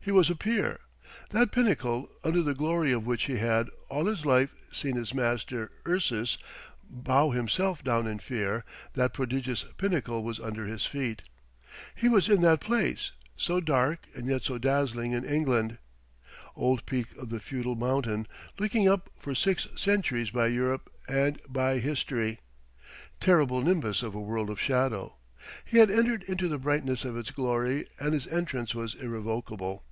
He 0.00 0.12
was 0.12 0.30
a 0.30 0.34
peer. 0.36 0.80
That 1.32 1.52
pinnacle, 1.52 2.08
under 2.24 2.40
the 2.40 2.54
glory 2.54 2.92
of 2.92 3.04
which 3.04 3.24
he 3.24 3.36
had, 3.36 3.68
all 3.90 4.06
his 4.06 4.24
life, 4.24 4.54
seen 4.72 4.96
his 4.96 5.12
master, 5.12 5.70
Ursus, 5.86 6.38
bow 6.82 7.32
himself 7.32 7.84
down 7.84 8.06
in 8.06 8.18
fear 8.18 8.64
that 8.94 9.12
prodigious 9.12 9.66
pinnacle 9.76 10.24
was 10.24 10.40
under 10.40 10.64
his 10.64 10.86
feet. 10.86 11.24
He 11.94 12.08
was 12.08 12.30
in 12.30 12.40
that 12.40 12.62
place, 12.62 13.12
so 13.36 13.60
dark 13.60 14.06
and 14.14 14.26
yet 14.26 14.44
so 14.44 14.56
dazzling 14.56 15.12
in 15.12 15.26
England. 15.26 15.76
Old 16.56 16.86
peak 16.86 17.14
of 17.18 17.28
the 17.28 17.38
feudal 17.38 17.74
mountain, 17.74 18.26
looked 18.58 18.74
up 18.76 19.04
to 19.04 19.10
for 19.20 19.34
six 19.34 19.66
centuries 19.76 20.30
by 20.30 20.46
Europe 20.46 20.90
and 21.06 21.38
by 21.50 21.80
history! 21.80 22.38
Terrible 23.20 23.60
nimbus 23.60 24.02
of 24.02 24.14
a 24.14 24.22
world 24.22 24.48
of 24.48 24.58
shadow! 24.58 25.16
He 25.66 25.76
had 25.76 25.90
entered 25.90 26.22
into 26.22 26.48
the 26.48 26.56
brightness 26.56 27.04
of 27.04 27.14
its 27.14 27.30
glory, 27.30 27.84
and 28.00 28.14
his 28.14 28.26
entrance 28.28 28.74
was 28.74 28.94
irrevocable. 28.94 29.84